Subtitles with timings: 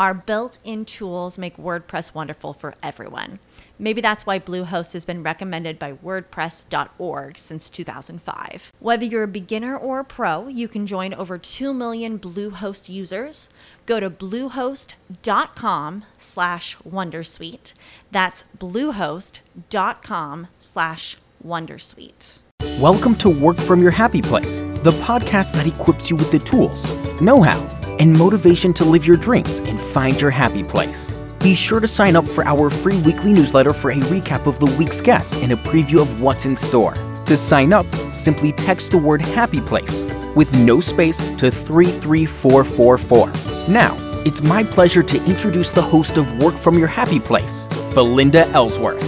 [0.00, 3.38] Our built in tools make WordPress wonderful for everyone.
[3.78, 8.72] Maybe that's why Bluehost has been recommended by WordPress.org since 2005.
[8.78, 13.50] Whether you're a beginner or a pro, you can join over 2 million Bluehost users.
[13.84, 17.74] Go to bluehost.com slash Wondersuite.
[18.10, 22.38] That's bluehost.com slash Wondersuite.
[22.80, 26.88] Welcome to Work From Your Happy Place, the podcast that equips you with the tools,
[27.20, 27.58] know how,
[28.00, 31.14] and motivation to live your dreams and find your happy place.
[31.38, 34.74] Be sure to sign up for our free weekly newsletter for a recap of the
[34.78, 36.94] week's guests and a preview of what's in store.
[37.26, 40.02] To sign up, simply text the word happy place
[40.34, 43.72] with no space to 33444.
[43.72, 48.46] Now, it's my pleasure to introduce the host of Work From Your Happy Place, Belinda
[48.48, 49.02] Ellsworth.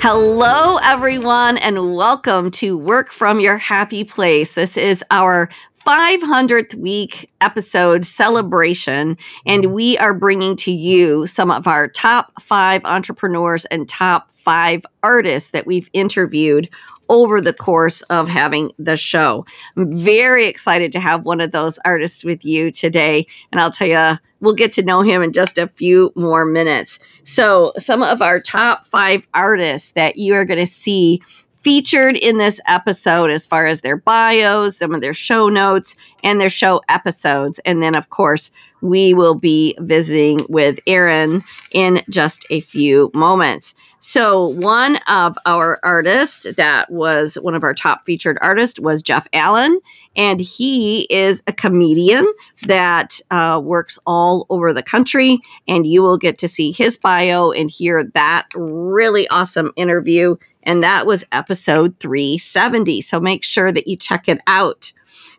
[0.00, 4.54] Hello, everyone, and welcome to Work From Your Happy Place.
[4.54, 5.48] This is our
[5.86, 9.72] 500th week episode celebration, and mm-hmm.
[9.72, 15.50] we are bringing to you some of our top five entrepreneurs and top five artists
[15.50, 16.70] that we've interviewed
[17.08, 19.44] over the course of having the show.
[19.76, 23.88] I'm very excited to have one of those artists with you today, and I'll tell
[23.88, 26.98] you, we'll get to know him in just a few more minutes.
[27.24, 31.22] So, some of our top five artists that you are going to see
[31.64, 36.40] featured in this episode as far as their bios, some of their show notes, and
[36.40, 37.58] their show episodes.
[37.60, 38.50] And then, of course,
[38.82, 41.42] we will be visiting with Aaron
[41.72, 43.74] in just a few moments.
[44.00, 49.26] So, one of our artists that was one of our top featured artists was Jeff
[49.32, 49.80] Allen,
[50.14, 52.26] and he is a comedian
[52.66, 55.38] that uh, works all over the country.
[55.66, 60.82] And you will get to see his bio and hear that really awesome interview and
[60.82, 63.00] that was episode 370.
[63.00, 64.92] So make sure that you check it out.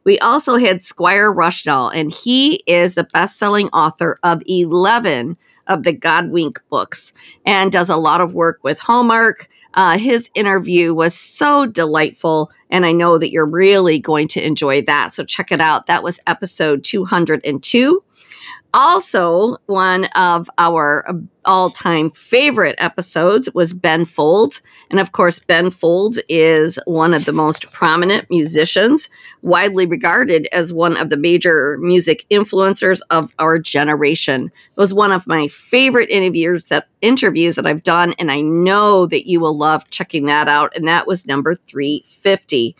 [0.03, 5.35] We also had Squire Rushnell, and he is the best selling author of 11
[5.67, 7.11] of the Godwink books
[7.45, 9.49] and does a lot of work with Hallmark.
[9.73, 14.83] Uh, his interview was so delightful, and I know that you're really going to enjoy
[14.83, 15.13] that.
[15.13, 15.87] So check it out.
[15.87, 18.03] That was episode 202.
[18.73, 21.07] Also, one of our
[21.45, 24.61] all time favorite episodes was Ben Folds.
[24.89, 29.09] And of course, Ben Folds is one of the most prominent musicians,
[29.41, 34.45] widely regarded as one of the major music influencers of our generation.
[34.47, 39.05] It was one of my favorite interviews that interviews that I've done, and I know
[39.05, 40.75] that you will love checking that out.
[40.75, 42.75] And that was number 350.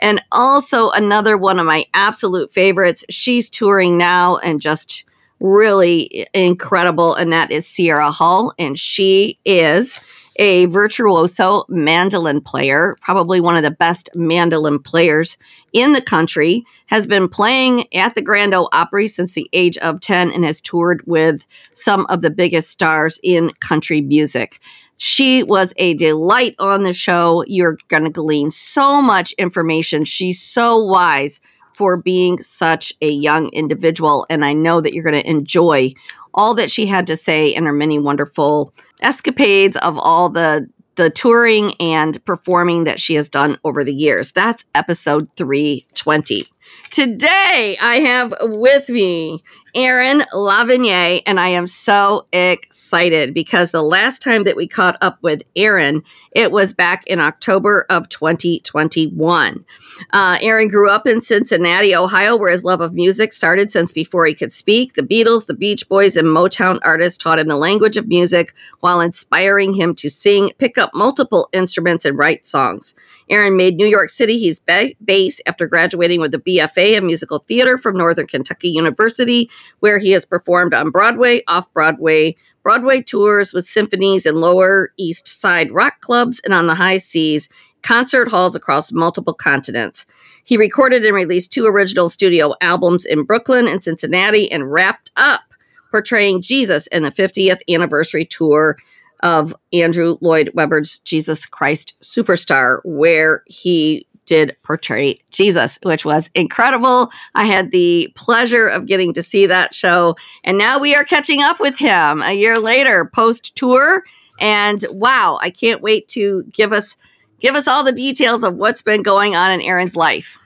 [0.00, 3.04] And also another one of my absolute favorites.
[3.10, 5.04] She's touring now and just
[5.44, 8.54] really incredible, and that is Sierra Hull.
[8.58, 10.00] And she is
[10.36, 15.36] a virtuoso mandolin player, probably one of the best mandolin players
[15.72, 20.00] in the country, has been playing at the Grand Ole Opry since the age of
[20.00, 24.58] 10 and has toured with some of the biggest stars in country music.
[24.96, 27.44] She was a delight on the show.
[27.46, 30.04] You're going to glean so much information.
[30.04, 31.40] She's so wise
[31.74, 34.26] for being such a young individual.
[34.30, 35.92] And I know that you're going to enjoy
[36.32, 41.10] all that she had to say in her many wonderful escapades of all the the
[41.10, 44.30] touring and performing that she has done over the years.
[44.30, 46.44] That's episode 320.
[46.90, 49.40] Today I have with me
[49.74, 55.18] Aaron LaVigne, and I am so excited because the last time that we caught up
[55.20, 59.64] with Aaron, it was back in October of 2021.
[60.12, 64.26] Uh, Aaron grew up in Cincinnati, Ohio, where his love of music started since before
[64.26, 64.94] he could speak.
[64.94, 69.00] The Beatles, the Beach Boys, and Motown artists taught him the language of music while
[69.00, 72.94] inspiring him to sing, pick up multiple instruments, and write songs.
[73.28, 77.40] Aaron made New York City his ba- base after graduating with a BFA in musical
[77.40, 79.50] theater from Northern Kentucky University
[79.80, 85.28] where he has performed on Broadway, off Broadway, Broadway tours with symphonies in Lower East
[85.28, 87.48] Side rock clubs and on the high seas,
[87.82, 90.06] concert halls across multiple continents.
[90.44, 95.42] He recorded and released two original studio albums in Brooklyn and Cincinnati and wrapped up
[95.90, 98.76] portraying Jesus in the 50th anniversary tour
[99.22, 107.10] of Andrew Lloyd Webber's Jesus Christ Superstar, where he did portray Jesus, which was incredible.
[107.34, 110.16] I had the pleasure of getting to see that show.
[110.44, 114.02] And now we are catching up with him a year later, post tour.
[114.40, 116.96] And wow, I can't wait to give us
[117.40, 120.38] give us all the details of what's been going on in Aaron's life.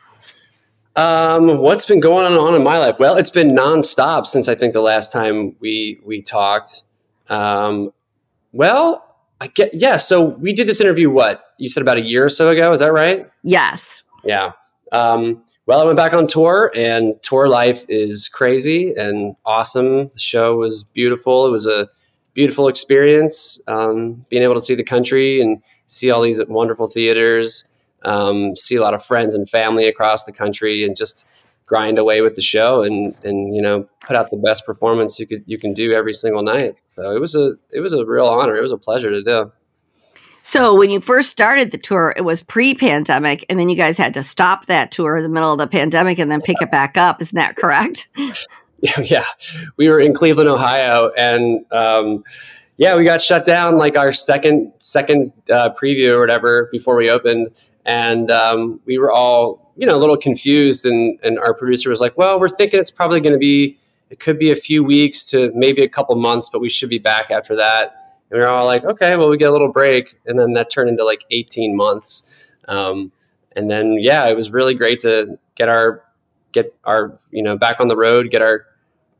[0.96, 2.96] Um, what's been going on in my life?
[2.98, 6.82] Well, it's been nonstop since I think the last time we we talked.
[7.28, 7.92] Um,
[8.52, 9.07] well,
[9.40, 9.96] I get yeah.
[9.96, 11.10] So we did this interview.
[11.10, 12.72] What you said about a year or so ago?
[12.72, 13.28] Is that right?
[13.42, 14.02] Yes.
[14.24, 14.52] Yeah.
[14.90, 20.08] Um, well, I went back on tour, and tour life is crazy and awesome.
[20.08, 21.46] The show was beautiful.
[21.46, 21.88] It was a
[22.32, 23.60] beautiful experience.
[23.68, 27.66] Um, being able to see the country and see all these wonderful theaters,
[28.04, 31.26] um, see a lot of friends and family across the country, and just
[31.68, 35.26] grind away with the show and and you know put out the best performance you
[35.26, 36.76] could you can do every single night.
[36.84, 38.56] So it was a it was a real honor.
[38.56, 39.52] It was a pleasure to do.
[40.42, 44.14] So when you first started the tour, it was pre-pandemic, and then you guys had
[44.14, 46.96] to stop that tour in the middle of the pandemic and then pick it back
[46.96, 47.20] up.
[47.20, 48.08] Isn't that correct?
[49.04, 49.26] yeah,
[49.76, 52.24] we were in Cleveland, Ohio, and um,
[52.78, 57.10] yeah, we got shut down like our second second uh, preview or whatever before we
[57.10, 57.48] opened,
[57.84, 60.84] and um, we were all you know a little confused.
[60.84, 63.78] And and our producer was like, "Well, we're thinking it's probably going to be
[64.10, 66.98] it could be a few weeks to maybe a couple months, but we should be
[66.98, 67.94] back after that."
[68.30, 70.68] And we are all like, "Okay, well, we get a little break," and then that
[70.68, 72.24] turned into like eighteen months.
[72.66, 73.12] Um,
[73.56, 76.02] and then yeah, it was really great to get our
[76.52, 78.66] get our you know back on the road, get our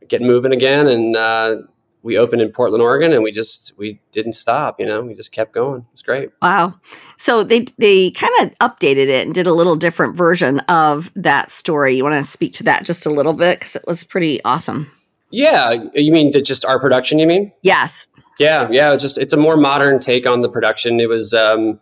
[0.09, 1.55] get moving again, and uh,
[2.01, 4.79] we opened in Portland, Oregon, and we just we didn't stop.
[4.79, 5.81] You know, we just kept going.
[5.81, 6.29] It was great.
[6.41, 6.75] Wow.
[7.17, 11.51] So they they kind of updated it and did a little different version of that
[11.51, 11.95] story.
[11.95, 14.91] You want to speak to that just a little bit because it was pretty awesome.
[15.31, 17.19] Yeah, you mean that just our production?
[17.19, 17.51] You mean?
[17.61, 18.07] Yes.
[18.39, 18.93] Yeah, yeah.
[18.93, 20.99] It's just it's a more modern take on the production.
[20.99, 21.79] It was um,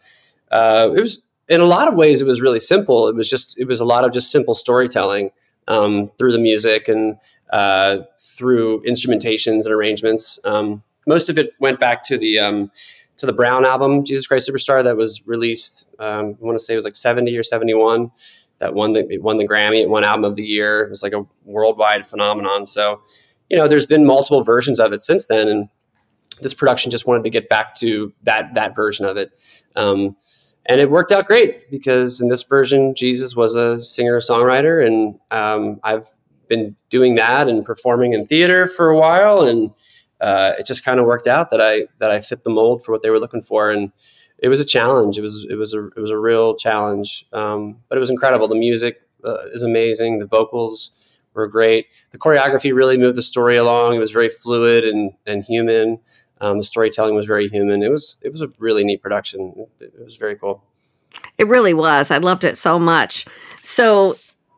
[0.51, 3.07] uh, it was in a lot of ways it was really simple.
[3.07, 5.31] It was just it was a lot of just simple storytelling
[5.67, 7.17] um, through the music and
[7.51, 10.39] uh, through instrumentations and arrangements.
[10.43, 12.71] Um, most of it went back to the um,
[13.17, 15.89] to the Brown album, Jesus Christ Superstar, that was released.
[15.99, 18.11] Um, I want to say it was like seventy or seventy one.
[18.59, 19.81] That won the it won the Grammy.
[19.81, 20.81] It won Album of the Year.
[20.81, 22.65] It was like a worldwide phenomenon.
[22.65, 23.01] So,
[23.49, 25.69] you know, there's been multiple versions of it since then, and
[26.41, 29.31] this production just wanted to get back to that that version of it.
[29.75, 30.15] Um,
[30.67, 35.19] and it worked out great because in this version, Jesus was a singer songwriter, and
[35.31, 36.05] um, I've
[36.47, 39.71] been doing that and performing in theater for a while, and
[40.19, 42.91] uh, it just kind of worked out that I that I fit the mold for
[42.91, 43.91] what they were looking for, and
[44.39, 45.17] it was a challenge.
[45.17, 48.47] It was it was a it was a real challenge, um, but it was incredible.
[48.47, 50.17] The music uh, is amazing.
[50.17, 50.91] The vocals
[51.33, 51.93] were great.
[52.11, 53.95] The choreography really moved the story along.
[53.95, 55.99] It was very fluid and and human.
[56.39, 57.83] Um, the storytelling was very human.
[57.83, 59.67] It was it was a really neat production.
[59.79, 60.63] It, it was very cool.
[61.37, 62.11] It really was.
[62.11, 63.25] I loved it so much.
[63.63, 64.17] So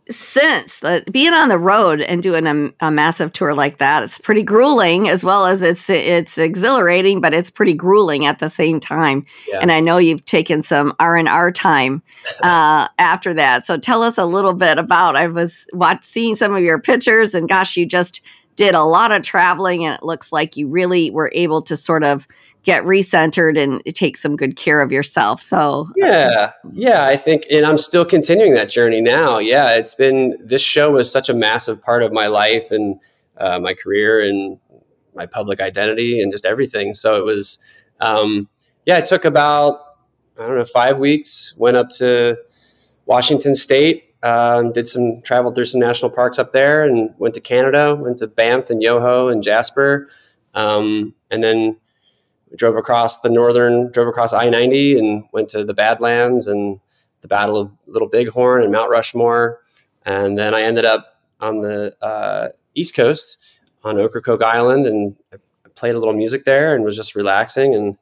[0.10, 4.18] since the, being on the road and doing a, a, massive tour like that, it's
[4.18, 8.80] pretty grueling as well as it's it's exhilarating, but it's pretty grueling at the same
[8.80, 9.26] time.
[9.48, 9.60] Yeah.
[9.62, 12.02] And I know you've taken some R and R time
[12.44, 13.68] uh, after that.
[13.68, 15.16] So tell us a little bit about.
[15.16, 18.22] I was watch, seeing some of your pictures, and gosh, you just
[18.60, 22.04] did a lot of traveling, and it looks like you really were able to sort
[22.04, 22.28] of
[22.64, 25.42] get recentered and take some good care of yourself.
[25.42, 29.38] So yeah, yeah, I think, and I'm still continuing that journey now.
[29.38, 33.00] Yeah, it's been this show was such a massive part of my life and
[33.38, 34.60] uh, my career and
[35.16, 36.94] my public identity and just everything.
[36.94, 37.60] So it was,
[38.02, 38.50] um,
[38.86, 39.78] yeah, it took about
[40.38, 41.54] I don't know five weeks.
[41.56, 42.38] Went up to
[43.06, 44.09] Washington State.
[44.22, 48.18] Um, did some traveled through some national parks up there and went to Canada, went
[48.18, 50.10] to Banff and Yoho and Jasper,
[50.54, 51.78] um, and then
[52.56, 56.80] drove across the northern, drove across I 90 and went to the Badlands and
[57.22, 59.62] the Battle of Little Bighorn and Mount Rushmore.
[60.06, 63.38] and then I ended up on the uh, East Coast
[63.84, 65.38] on Ocracoke Island, and I
[65.76, 67.98] played a little music there and was just relaxing and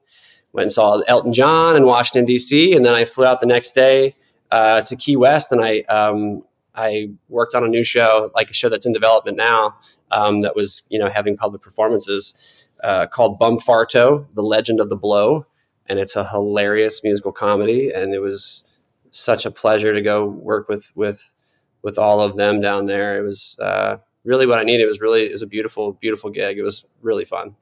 [0.53, 2.73] went and saw Elton John in Washington D.C.
[2.73, 4.15] And then I flew out the next day
[4.51, 6.43] uh, to Key West, and I um,
[6.75, 9.77] I worked on a new show, like a show that's in development now,
[10.11, 14.89] um, that was you know having public performances uh, called Bum Farto: The Legend of
[14.89, 15.45] the Blow,
[15.87, 18.67] and it's a hilarious musical comedy, and it was
[19.09, 21.33] such a pleasure to go work with with
[21.81, 23.17] with all of them down there.
[23.17, 24.83] It was uh, really what I needed.
[24.83, 26.57] It was really it was a beautiful beautiful gig.
[26.57, 27.55] It was really fun.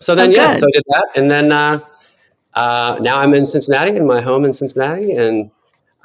[0.00, 1.80] So then, oh, yeah, so I did that, and then uh,
[2.52, 5.50] uh, now I'm in Cincinnati, in my home in Cincinnati, and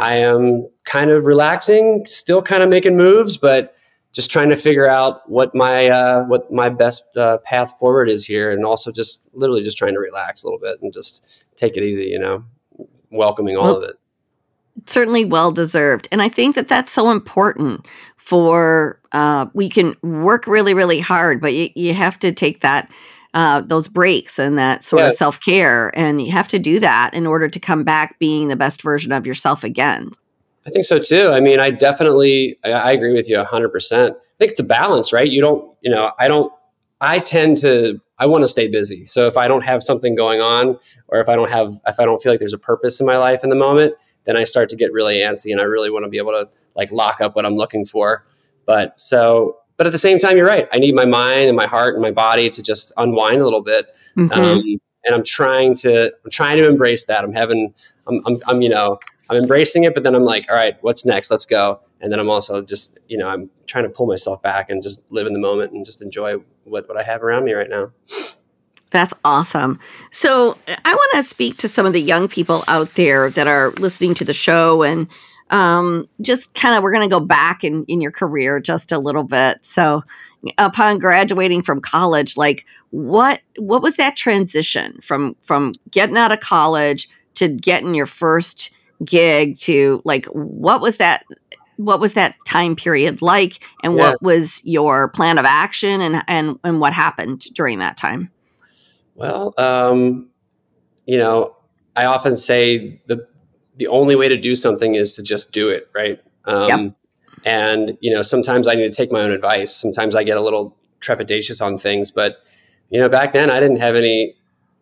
[0.02, 3.76] I am kind of relaxing, still kind of making moves, but
[4.14, 8.26] just trying to figure out what my uh, what my best uh, path forward is
[8.26, 11.78] here, and also just literally just trying to relax a little bit and just take
[11.78, 12.44] it easy, you know,
[13.12, 13.96] welcoming all well, of it.
[14.88, 17.88] Certainly, well deserved, and I think that that's so important.
[18.18, 22.90] For uh, we can work really, really hard, but you, you have to take that
[23.34, 25.92] uh, those breaks and that sort of self care.
[25.98, 29.12] And you have to do that in order to come back being the best version
[29.12, 30.12] of yourself again.
[30.66, 31.30] I think so too.
[31.30, 34.12] I mean, I definitely, I, I agree with you 100%.
[34.12, 35.30] I think it's a balance, right?
[35.30, 36.52] You don't, you know, I don't,
[37.00, 39.06] I tend to, I want to stay busy.
[39.06, 42.06] So if I don't have something going on, or if I don't have, if I
[42.06, 43.96] don't feel like there's a purpose in my life in the moment,
[44.26, 46.48] then I start to get really antsy and I really want to be able to
[46.76, 48.24] like lock up what I'm looking for.
[48.68, 50.68] But so but at the same time, you're right.
[50.72, 53.64] I need my mind and my heart and my body to just unwind a little
[53.64, 53.88] bit.
[54.16, 54.32] Mm-hmm.
[54.32, 54.62] Um,
[55.04, 57.24] and I'm trying to, I'm trying to embrace that.
[57.24, 57.74] I'm having,
[58.06, 59.00] I'm, I'm, I'm, you know,
[59.32, 61.32] I'm embracing it, but then I'm like, all right, what's next?
[61.32, 61.80] Let's go.
[62.00, 65.02] And then I'm also just, you know, I'm trying to pull myself back and just
[65.10, 66.36] live in the moment and just enjoy
[66.66, 67.92] what, what I have around me right now.
[68.92, 69.80] That's awesome.
[70.12, 73.72] So I want to speak to some of the young people out there that are
[73.80, 75.08] listening to the show and
[75.52, 78.98] um, just kind of we're going to go back in in your career just a
[78.98, 79.64] little bit.
[79.66, 80.04] So,
[80.58, 86.40] upon graduating from college, like what what was that transition from from getting out of
[86.40, 88.72] college to getting your first
[89.04, 91.26] gig to like what was that
[91.78, 94.12] what was that time period like and yeah.
[94.12, 98.30] what was your plan of action and and and what happened during that time
[99.16, 100.30] well um
[101.06, 101.56] you know
[101.96, 103.28] i often say the
[103.82, 106.22] the only way to do something is to just do it, right?
[106.46, 106.96] Um, yep.
[107.46, 109.76] And you know, sometimes I need to take my own advice.
[109.76, 112.46] Sometimes I get a little trepidatious on things, but
[112.92, 114.36] you know, back then I didn't have any.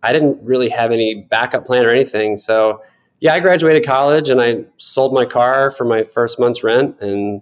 [0.04, 2.36] I didn't really have any backup plan or anything.
[2.36, 2.82] So
[3.22, 7.42] yeah, I graduated college and I sold my car for my first month's rent and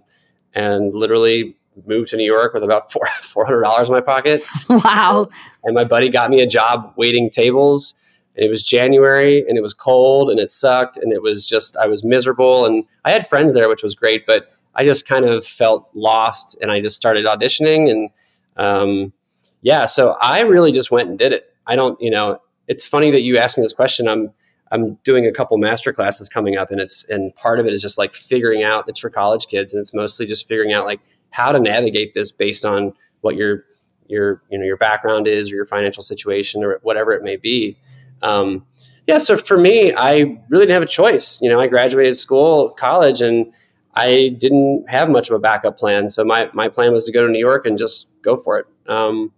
[0.54, 4.44] and literally moved to New York with about four four hundred dollars in my pocket.
[4.68, 5.28] Wow!
[5.64, 7.96] And my buddy got me a job waiting tables
[8.38, 11.76] and it was January and it was cold and it sucked and it was just
[11.76, 15.24] I was miserable and I had friends there which was great but I just kind
[15.24, 18.10] of felt lost and I just started auditioning and
[18.56, 19.12] um,
[19.60, 21.52] yeah so I really just went and did it.
[21.66, 24.08] I don't you know it's funny that you asked me this question.
[24.08, 24.30] I'm
[24.70, 27.82] I'm doing a couple master classes coming up and it's and part of it is
[27.82, 31.00] just like figuring out it's for college kids and it's mostly just figuring out like
[31.30, 32.92] how to navigate this based on
[33.22, 33.64] what your
[34.06, 37.76] your you know your background is or your financial situation or whatever it may be
[38.22, 38.64] um,
[39.06, 41.40] yeah, so for me, I really didn't have a choice.
[41.40, 43.52] You know, I graduated school, college, and
[43.94, 46.10] I didn't have much of a backup plan.
[46.10, 48.66] So my my plan was to go to New York and just go for it.
[48.86, 49.32] Um,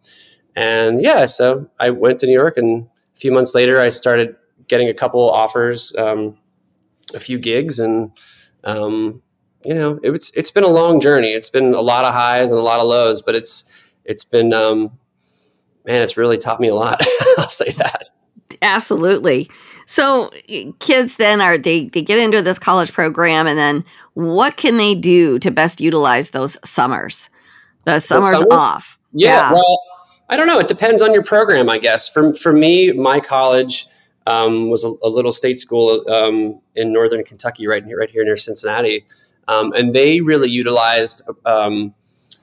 [0.57, 4.35] and yeah, so I went to New York, and a few months later, I started
[4.67, 6.37] getting a couple offers, um,
[7.15, 8.11] a few gigs, and
[8.65, 9.23] um,
[9.65, 11.33] you know, it's it's been a long journey.
[11.33, 13.65] It's been a lot of highs and a lot of lows, but it's
[14.05, 14.99] it's been um,
[15.87, 17.01] man, it's really taught me a lot.
[17.39, 18.11] I'll say that.
[18.63, 19.51] Absolutely.
[19.87, 20.31] So
[20.79, 24.95] kids then are they they get into this college program and then what can they
[24.95, 27.31] do to best utilize those summers?
[27.85, 28.47] The summers, summers?
[28.53, 28.99] off.
[29.13, 29.83] Yeah, yeah, well,
[30.29, 30.61] I don't know.
[30.61, 32.09] It depends on your program, I guess.
[32.09, 33.87] For for me, my college
[34.27, 38.25] um, was a, a, little state school um, in northern Kentucky, right here, right here
[38.25, 39.05] near Cincinnati,
[39.49, 41.95] um, and they really utilized um,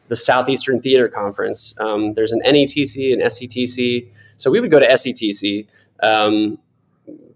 [0.07, 1.75] the Southeastern Theater Conference.
[1.79, 5.67] Um, there's an NETC and SETC, so we would go to SETC
[6.01, 6.57] um,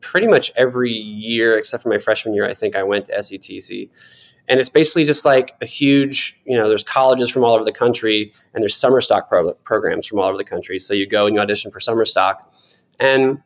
[0.02, 2.48] pretty much every year except for my freshman year.
[2.48, 3.90] I think I went to SETC,
[4.48, 6.42] and it's basically just like a huge.
[6.46, 10.08] You know, there's colleges from all over the country, and there's summer stock pro- programs
[10.08, 10.80] from all over the country.
[10.80, 12.54] So you go and you audition for summer stock,
[13.00, 13.42] and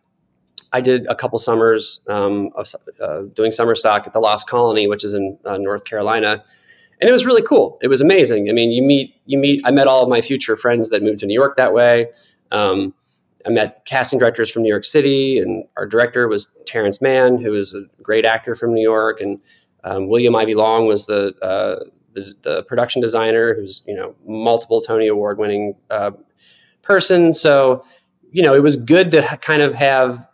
[0.75, 2.67] I did a couple summers um, of
[3.01, 6.43] uh, doing summer stock at the Lost Colony, which is in uh, North Carolina,
[7.01, 7.77] and it was really cool.
[7.81, 8.49] It was amazing.
[8.49, 9.61] I mean, you meet you meet.
[9.65, 12.11] I met all of my future friends that moved to New York that way.
[12.51, 12.93] Um,
[13.45, 17.53] I met casting directors from New York City, and our director was Terrence Mann, who
[17.53, 19.41] is a great actor from New York, and
[19.83, 21.83] um, William Ivey Long was the uh,
[22.13, 26.11] the, the production designer, who's you know multiple Tony Award winning uh,
[26.81, 27.33] person.
[27.33, 27.83] So
[28.35, 30.27] you know, it was good to kind of have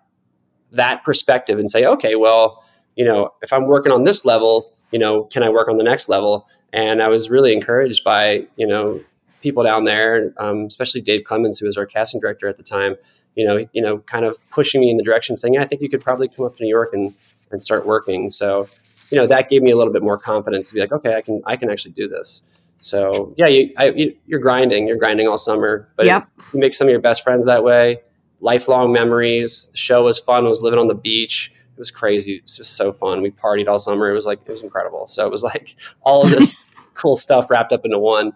[0.72, 2.64] that perspective and say, okay, well,
[2.96, 5.84] you know, if I'm working on this level, you know, can I work on the
[5.84, 6.48] next level?
[6.74, 9.02] And I was really encouraged by you know
[9.42, 12.96] people down there, um, especially Dave Clemens, who was our casting director at the time.
[13.36, 15.82] You know, you know, kind of pushing me in the direction, saying, yeah, I think
[15.82, 17.14] you could probably come up to New York and
[17.52, 18.30] and start working.
[18.30, 18.68] So,
[19.10, 21.22] you know, that gave me a little bit more confidence to be like, okay, I
[21.22, 22.42] can I can actually do this.
[22.80, 24.88] So yeah, you, I, you, are grinding.
[24.88, 26.28] You're grinding all summer, but yep.
[26.52, 28.02] you make some of your best friends that way.
[28.40, 29.70] Lifelong memories.
[29.72, 30.46] The show was fun.
[30.46, 31.54] I was living on the beach.
[31.76, 32.36] It was crazy.
[32.36, 33.22] It was just so fun.
[33.22, 34.10] We partied all summer.
[34.10, 35.08] It was like it was incredible.
[35.08, 36.58] So it was like all of this
[36.94, 38.34] cool stuff wrapped up into one,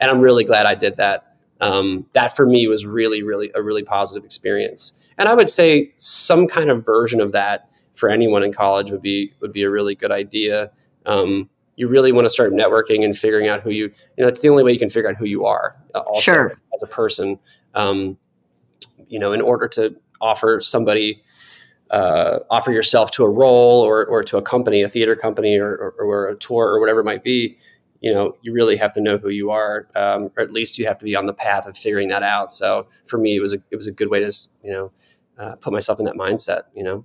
[0.00, 1.24] and I'm really glad I did that.
[1.60, 4.94] Um, that for me was really, really a really positive experience.
[5.18, 9.02] And I would say some kind of version of that for anyone in college would
[9.02, 10.70] be would be a really good idea.
[11.04, 13.84] Um, you really want to start networking and figuring out who you
[14.16, 16.20] you know it's the only way you can figure out who you are uh, also
[16.20, 16.60] sure.
[16.74, 17.38] as a person.
[17.74, 18.18] Um,
[19.08, 21.22] you know, in order to offer somebody
[21.90, 25.74] uh, offer yourself to a role or, or to a company, a theater company, or,
[25.74, 27.56] or, or, a tour or whatever it might be,
[28.00, 30.86] you know, you really have to know who you are, um, or at least you
[30.86, 32.52] have to be on the path of figuring that out.
[32.52, 34.92] So for me, it was a it was a good way to you know
[35.38, 36.64] uh, put myself in that mindset.
[36.74, 37.04] You know.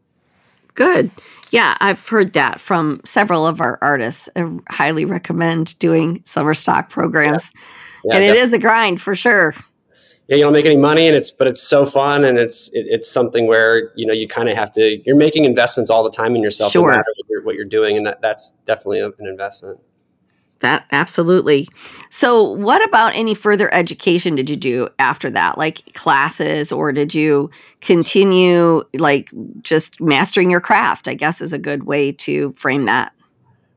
[0.75, 1.11] Good.
[1.51, 4.27] Yeah, I've heard that from several of our artists.
[4.35, 7.51] I highly recommend doing summer stock programs.
[7.53, 7.61] Yeah.
[8.03, 8.39] Yeah, and definitely.
[8.39, 9.55] it is a grind for sure.
[10.27, 12.85] Yeah, you don't make any money, and it's but it's so fun, and it's it,
[12.89, 15.01] it's something where you know you kind of have to.
[15.05, 16.91] You're making investments all the time in yourself, sure.
[16.91, 19.79] no matter what you're, what you're doing, and that, that's definitely an investment.
[20.63, 21.67] That absolutely.
[22.09, 25.57] So, what about any further education did you do after that?
[25.57, 27.51] Like classes, or did you
[27.81, 29.29] continue like
[29.61, 31.09] just mastering your craft?
[31.09, 33.13] I guess is a good way to frame that.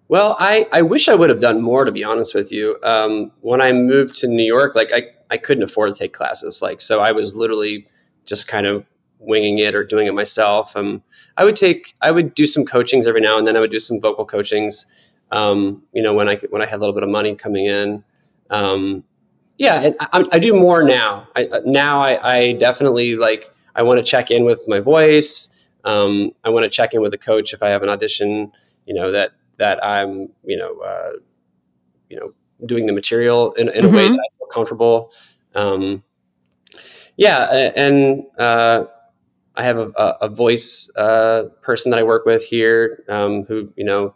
[0.09, 2.79] Well, I, I wish I would have done more, to be honest with you.
[2.83, 6.63] Um, when I moved to New York, like I, I couldn't afford to take classes.
[6.63, 7.89] Like, so I was literally
[8.25, 10.77] just kind of winging it or doing it myself.
[10.77, 11.03] Um,
[11.37, 13.57] I would take, I would do some coachings every now and then.
[13.57, 14.87] I would do some vocal coachings
[15.31, 18.05] um, you know, when I when I had a little bit of money coming in.
[18.51, 19.05] Um,
[19.59, 21.27] yeah, and I, I, do more now.
[21.35, 23.49] I, uh, now I, I, definitely like.
[23.75, 25.51] I want to check in with my voice.
[25.85, 28.53] Um, I want to check in with the coach if I have an audition.
[28.87, 31.13] You know that that I'm you know uh,
[32.09, 32.33] you know
[32.65, 33.87] doing the material in, in mm-hmm.
[33.87, 34.15] a way mm-hmm.
[34.15, 35.13] that I feel comfortable.
[35.55, 36.03] Um,
[37.17, 38.85] yeah, and uh,
[39.55, 43.85] I have a, a voice uh, person that I work with here um, who you
[43.85, 44.15] know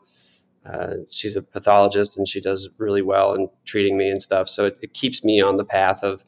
[0.65, 4.49] uh, she's a pathologist and she does really well in treating me and stuff.
[4.49, 6.23] So it, it keeps me on the path of,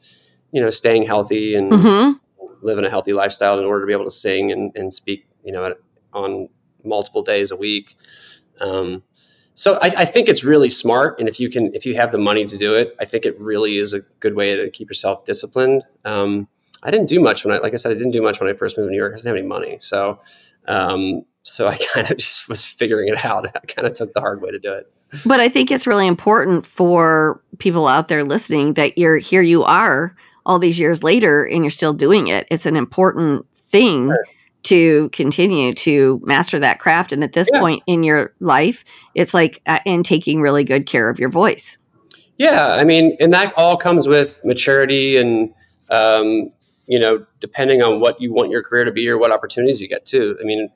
[0.51, 2.17] you know, staying healthy and mm-hmm.
[2.61, 5.51] living a healthy lifestyle in order to be able to sing and, and speak, you
[5.51, 5.75] know,
[6.13, 6.49] on
[6.83, 7.95] multiple days a week.
[8.59, 9.03] Um,
[9.55, 12.17] so I, I, think it's really smart, and if you can, if you have the
[12.17, 15.25] money to do it, I think it really is a good way to keep yourself
[15.25, 15.83] disciplined.
[16.05, 16.47] Um,
[16.81, 18.53] I didn't do much when I, like I said, I didn't do much when I
[18.53, 19.13] first moved to New York.
[19.13, 20.19] I didn't have any money, so
[20.67, 23.45] um, so I kind of just was figuring it out.
[23.55, 24.91] I kind of took the hard way to do it.
[25.25, 29.63] But I think it's really important for people out there listening that you're here you
[29.63, 32.47] are all these years later and you're still doing it.
[32.49, 34.25] It's an important thing sure.
[34.63, 37.59] To continue to master that craft and at this yeah.
[37.59, 41.77] point in your life, it's like uh, in taking really good care of your voice.
[42.37, 45.53] Yeah, I mean, and that all comes with maturity and
[45.89, 46.51] um,
[46.87, 49.87] you know, depending on what you want your career to be or what opportunities you
[49.87, 50.37] get too.
[50.41, 50.69] I mean,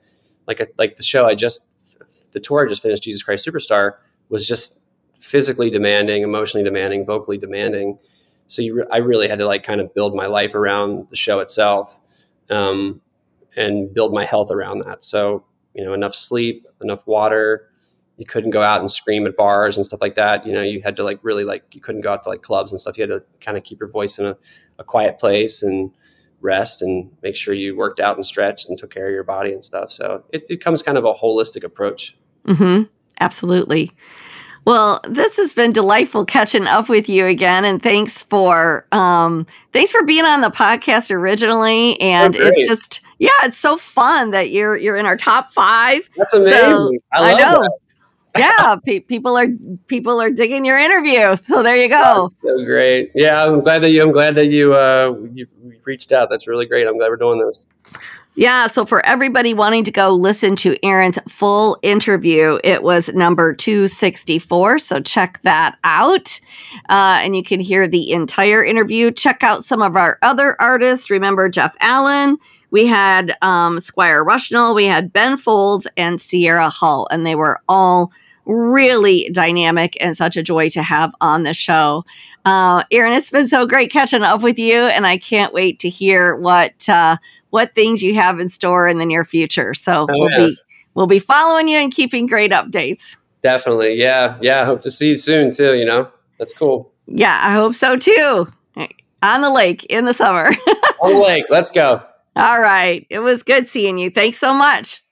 [0.46, 1.96] like like the show I just
[2.32, 3.92] the tour I just finished, Jesus Christ Superstar,
[4.28, 4.78] was just
[5.14, 7.98] physically demanding, emotionally demanding, vocally demanding.
[8.46, 11.16] So you, re- I really had to like kind of build my life around the
[11.16, 12.00] show itself,
[12.50, 13.00] um,
[13.58, 15.04] and build my health around that.
[15.04, 15.44] So
[15.74, 17.68] you know, enough sleep, enough water.
[18.16, 20.44] You couldn't go out and scream at bars and stuff like that.
[20.44, 22.72] You know, you had to like really like you couldn't go out to like clubs
[22.72, 22.98] and stuff.
[22.98, 24.36] You had to kind of keep your voice in a,
[24.78, 25.92] a quiet place and
[26.40, 29.52] rest and make sure you worked out and stretched and took care of your body
[29.52, 29.92] and stuff.
[29.92, 32.16] So it becomes kind of a holistic approach.
[32.46, 32.84] Mm-hmm.
[33.20, 33.92] Absolutely.
[34.68, 39.90] Well, this has been delightful catching up with you again, and thanks for um, thanks
[39.90, 41.98] for being on the podcast originally.
[42.02, 46.10] And oh, it's just yeah, it's so fun that you're you're in our top five.
[46.18, 46.60] That's amazing.
[46.60, 47.68] So, I, I, know.
[48.36, 49.48] Yeah, pe- people are
[49.86, 51.34] people are digging your interview.
[51.44, 52.30] So there you go.
[52.36, 53.10] so great.
[53.14, 54.02] Yeah, I'm glad that you.
[54.02, 55.46] I'm glad that you uh, you
[55.84, 56.28] reached out.
[56.28, 56.86] That's really great.
[56.86, 57.66] I'm glad we're doing this.
[58.38, 63.52] Yeah, so for everybody wanting to go listen to Aaron's full interview, it was number
[63.52, 64.78] 264.
[64.78, 66.38] So check that out.
[66.88, 69.10] Uh, and you can hear the entire interview.
[69.10, 71.10] Check out some of our other artists.
[71.10, 72.38] Remember Jeff Allen,
[72.70, 77.60] we had um, Squire Rushnell, we had Ben Folds, and Sierra Hull, and they were
[77.68, 78.12] all
[78.44, 82.04] really dynamic and such a joy to have on the show.
[82.44, 85.88] Uh, Aaron, it's been so great catching up with you, and I can't wait to
[85.88, 87.16] hear what uh,
[87.50, 89.74] what things you have in store in the near future.
[89.74, 90.46] So oh, we'll yeah.
[90.46, 90.56] be
[90.94, 93.16] we'll be following you and keeping great updates.
[93.42, 94.64] Definitely, yeah, yeah.
[94.64, 95.76] Hope to see you soon too.
[95.76, 96.92] You know, that's cool.
[97.06, 98.52] Yeah, I hope so too.
[99.20, 100.46] On the lake in the summer.
[101.02, 102.02] on the lake, let's go.
[102.36, 104.10] All right, it was good seeing you.
[104.10, 105.02] Thanks so much.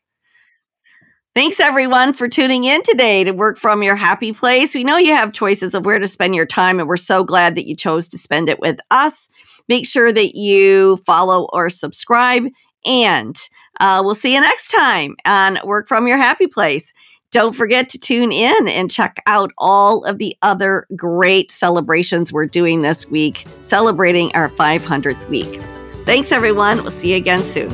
[1.36, 4.74] Thanks everyone for tuning in today to work from your happy place.
[4.74, 7.56] We know you have choices of where to spend your time, and we're so glad
[7.56, 9.28] that you chose to spend it with us.
[9.68, 12.44] Make sure that you follow or subscribe,
[12.84, 13.36] and
[13.80, 16.92] uh, we'll see you next time on Work from Your Happy Place.
[17.32, 22.46] Don't forget to tune in and check out all of the other great celebrations we're
[22.46, 25.60] doing this week, celebrating our 500th week.
[26.06, 26.78] Thanks, everyone.
[26.78, 27.70] We'll see you again soon.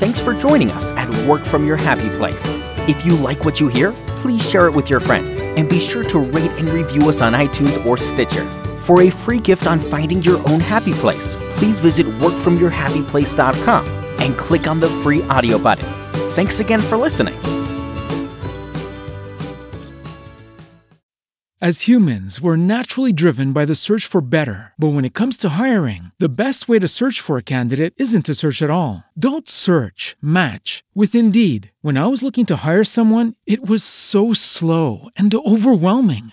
[0.00, 2.44] Thanks for joining us at Work From Your Happy Place.
[2.88, 6.02] If you like what you hear, please share it with your friends and be sure
[6.02, 8.42] to rate and review us on iTunes or Stitcher.
[8.82, 13.86] For a free gift on finding your own happy place, please visit workfromyourhappyplace.com
[14.18, 15.86] and click on the free audio button.
[16.32, 17.34] Thanks again for listening.
[21.60, 24.72] As humans, we're naturally driven by the search for better.
[24.76, 28.26] But when it comes to hiring, the best way to search for a candidate isn't
[28.26, 29.04] to search at all.
[29.16, 31.70] Don't search, match with Indeed.
[31.80, 36.32] When I was looking to hire someone, it was so slow and overwhelming.